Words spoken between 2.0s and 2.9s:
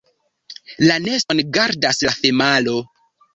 la femalo.